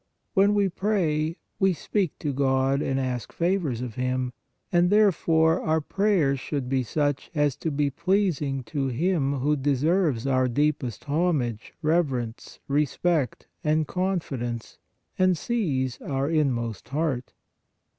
When 0.33 0.55
we 0.55 0.67
pray, 0.67 1.35
we 1.59 1.73
speak 1.73 2.17
to 2.17 2.33
God 2.33 2.81
and 2.81 2.99
ask 2.99 3.31
favors 3.31 3.81
of 3.81 3.93
Him; 3.93 4.33
and 4.71 4.89
therefore 4.89 5.61
our 5.61 5.79
prayers 5.79 6.39
should 6.39 6.67
be 6.67 6.81
such 6.81 7.29
as 7.35 7.55
to 7.57 7.69
be 7.69 7.91
pleas 7.91 8.41
ing 8.41 8.63
to 8.63 8.87
Him, 8.87 9.31
who 9.33 9.55
deserves 9.55 10.25
our 10.25 10.47
deepest 10.47 11.03
homage, 11.03 11.75
reverence, 11.83 12.57
respect 12.67 13.45
and 13.63 13.85
confidence 13.87 14.79
and 15.19 15.37
sees 15.37 16.01
our 16.01 16.27
in 16.31 16.51
most 16.51 16.89
heart. 16.89 17.33